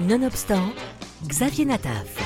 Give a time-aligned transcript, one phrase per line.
[0.00, 0.72] Nonobstant,
[1.28, 2.18] Xavier Nataf.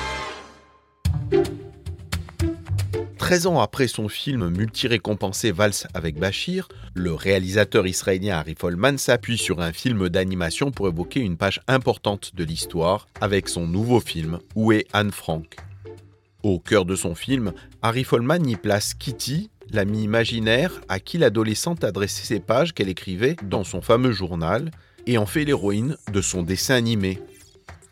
[3.19, 9.37] 13 ans après son film multi-récompensé Valse avec Bachir, le réalisateur israélien Harry Folman s'appuie
[9.37, 14.39] sur un film d'animation pour évoquer une page importante de l'histoire avec son nouveau film
[14.55, 15.55] Où est Anne Frank?
[16.41, 21.83] Au cœur de son film, Harry Folman y place Kitty, l'amie imaginaire à qui l'adolescente
[21.83, 24.71] adressait ses pages qu'elle écrivait dans son fameux journal
[25.05, 27.19] et en fait l'héroïne de son dessin animé.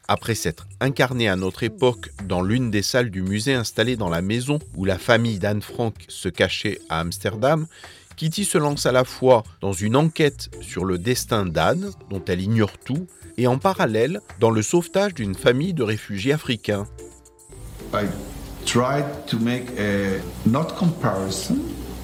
[0.09, 4.21] Après s'être incarné à notre époque dans l'une des salles du musée installée dans la
[4.21, 7.67] maison où la famille d'Anne Frank se cachait à Amsterdam,
[8.15, 12.41] Kitty se lance à la fois dans une enquête sur le destin d'Anne, dont elle
[12.41, 13.05] ignore tout,
[13.37, 16.87] et en parallèle dans le sauvetage d'une famille de réfugiés africains.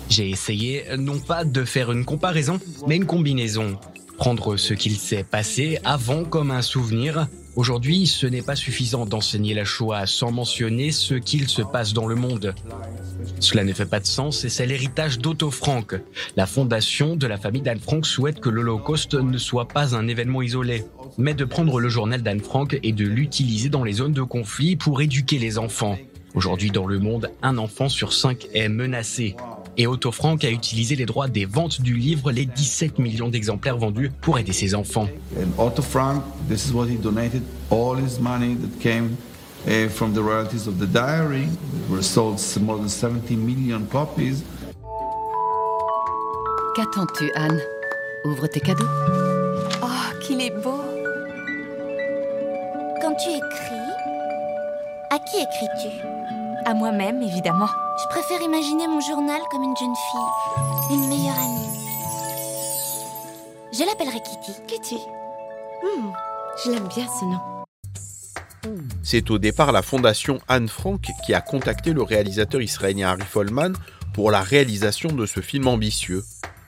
[0.10, 3.80] J'ai essayé non pas de faire une comparaison, mais une combinaison.
[4.18, 9.54] Prendre ce qu'il s'est passé avant comme un souvenir Aujourd'hui, ce n'est pas suffisant d'enseigner
[9.54, 12.56] la Shoah sans mentionner ce qu'il se passe dans le monde.
[13.40, 16.00] Cela ne fait pas de sens et c'est l'héritage d'Otto Frank.
[16.36, 20.42] La fondation de la famille d'Anne Frank souhaite que l'Holocauste ne soit pas un événement
[20.42, 20.84] isolé,
[21.20, 24.76] mais de prendre le journal d'Anne Frank et de l'utiliser dans les zones de conflit
[24.76, 26.00] pour éduquer les enfants.
[26.34, 29.36] Aujourd'hui, dans le monde, un enfant sur cinq est menacé.
[29.78, 33.78] Et Otto Frank a utilisé les droits des ventes du livre, les 17 millions d'exemplaires
[33.78, 35.08] vendus, pour aider ses enfants.
[35.38, 39.18] And Otto Frank, this is what he donated all his money that came
[39.68, 41.44] uh, from the royalties of the diary.
[41.44, 44.44] It were sold more than 70 million copies.
[46.76, 47.60] Qu'attends-tu, Anne?
[48.26, 48.88] Ouvre tes cadeaux.
[49.82, 50.82] Oh, qu'il est beau
[53.02, 53.76] Quand tu écris,
[55.10, 56.43] à qui écris-tu?
[56.66, 57.68] À moi-même, évidemment.
[58.02, 61.68] Je préfère imaginer mon journal comme une jeune fille, une meilleure amie.
[63.74, 64.54] Je l'appellerai Kitty.
[64.68, 66.12] Kitty hmm,
[66.64, 67.40] Je l'aime bien ce nom.
[69.04, 73.74] C'est au départ la fondation Anne Frank qui a contacté le réalisateur israélien Harry Folman
[74.14, 76.24] pour la réalisation de ce film ambitieux.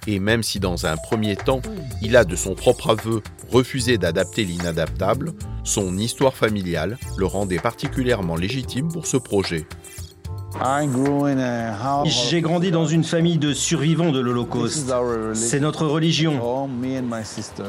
[0.07, 1.61] Et même si dans un premier temps,
[2.01, 3.21] il a de son propre aveu
[3.51, 5.33] refusé d'adapter l'inadaptable,
[5.63, 9.65] son histoire familiale le rendait particulièrement légitime pour ce projet.
[12.05, 14.93] J'ai grandi dans une famille de survivants de l'Holocauste.
[15.33, 16.69] C'est notre religion.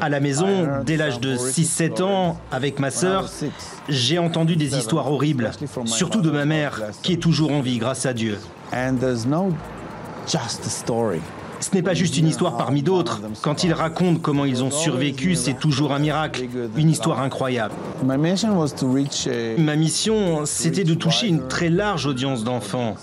[0.01, 3.29] À la maison, dès l'âge de 6-7 ans, avec ma sœur,
[3.89, 5.51] j'ai entendu des histoires horribles,
[5.85, 8.39] surtout de ma mère, qui est toujours en vie grâce à Dieu.
[11.67, 13.21] Ce n'est pas juste une histoire parmi d'autres.
[13.43, 16.47] Quand ils racontent comment ils ont survécu, c'est toujours un miracle,
[16.77, 17.75] une histoire incroyable.
[18.05, 18.17] Ma
[19.77, 22.95] mission, c'était de toucher une très large audience d'enfants.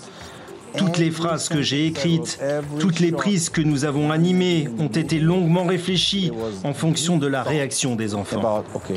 [0.78, 2.40] Toutes les phrases que j'ai écrites,
[2.80, 6.32] toutes les prises que nous avons animées ont été longuement réfléchies
[6.64, 8.64] en fonction de la réaction des enfants.
[8.80, 8.94] Qui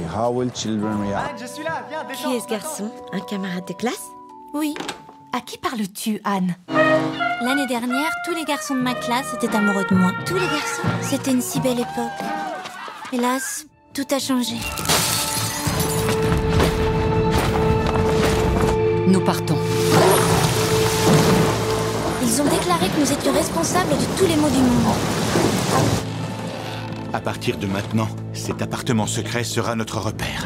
[2.36, 2.90] est ce garçon?
[3.12, 4.12] Un camarade de classe?
[4.54, 4.76] Oui.
[5.38, 9.94] À qui parles-tu, Anne L'année dernière, tous les garçons de ma classe étaient amoureux de
[9.94, 10.12] moi.
[10.26, 12.26] Tous les garçons C'était une si belle époque.
[13.14, 14.56] Hélas, tout a changé.
[19.06, 19.60] Nous partons.
[22.24, 24.96] Ils ont déclaré que nous étions responsables de tous les maux du monde.
[27.14, 30.46] À partir de maintenant, cet appartement secret sera notre repère.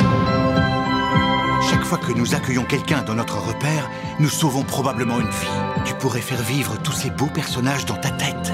[1.72, 3.90] Chaque fois que nous accueillons quelqu'un dans notre repère,
[4.20, 5.48] nous sauvons probablement une vie.
[5.86, 8.52] Tu pourrais faire vivre tous ces beaux personnages dans ta tête.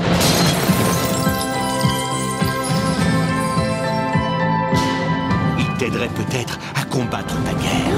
[5.57, 7.95] Ils t'aideraient peut-être à combattre ta guerre.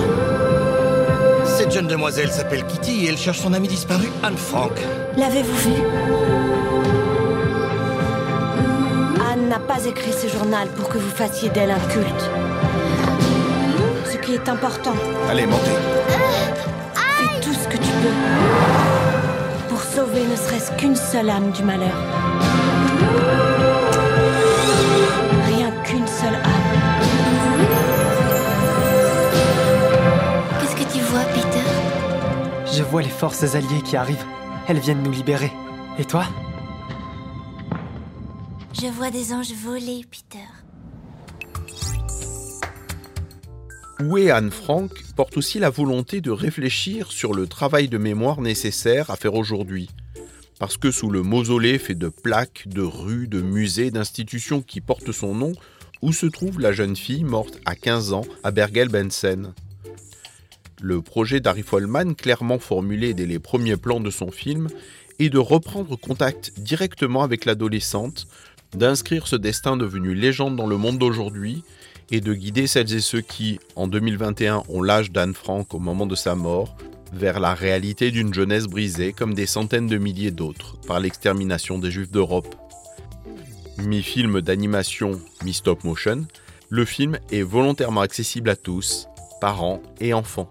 [1.43, 4.71] Cette jeune demoiselle s'appelle Kitty et elle cherche son amie disparue, Anne Frank.
[5.17, 5.81] L'avez-vous vu?
[9.29, 12.29] Anne n'a pas écrit ce journal pour que vous fassiez d'elle un culte
[14.15, 14.93] est important.
[15.29, 15.71] Allez, montez.
[16.93, 21.95] Fais tout ce que tu peux pour sauver ne serait-ce qu'une seule âme du malheur.
[25.45, 26.41] Rien qu'une seule âme.
[30.59, 31.65] Qu'est-ce que tu vois, Peter?
[32.73, 34.25] Je vois les forces alliées qui arrivent.
[34.67, 35.51] Elles viennent nous libérer.
[35.97, 36.23] Et toi?
[38.73, 40.45] Je vois des anges voler, Peter.
[43.99, 49.11] Est Anne Frank porte aussi la volonté de réfléchir sur le travail de mémoire nécessaire
[49.11, 49.89] à faire aujourd'hui.
[50.57, 55.11] Parce que sous le mausolée fait de plaques, de rues, de musées, d'institutions qui portent
[55.11, 55.51] son nom,
[56.01, 59.53] où se trouve la jeune fille morte à 15 ans à Bergen-Belsen
[60.81, 64.69] Le projet d'Harry Folman, clairement formulé dès les premiers plans de son film,
[65.19, 68.27] est de reprendre contact directement avec l'adolescente,
[68.73, 71.63] d'inscrire ce destin devenu légende dans le monde d'aujourd'hui
[72.11, 76.05] et de guider celles et ceux qui, en 2021, ont l'âge d'Anne Frank au moment
[76.05, 76.75] de sa mort,
[77.13, 81.91] vers la réalité d'une jeunesse brisée comme des centaines de milliers d'autres par l'extermination des
[81.91, 82.55] Juifs d'Europe.
[83.79, 86.25] Mi-film d'animation, mi-stop motion,
[86.69, 89.07] le film est volontairement accessible à tous,
[89.41, 90.49] parents et enfants.